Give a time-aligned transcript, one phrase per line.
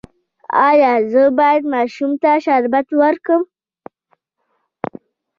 [0.67, 3.43] ایا زه باید ماشوم ته شربت ورکړم؟